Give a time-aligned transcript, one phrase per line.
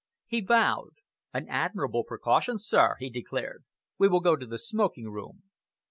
[0.25, 0.93] He bowed.
[1.31, 3.65] "An admirable precaution, sir," he declared.
[3.99, 5.43] "We will go to the smoking room."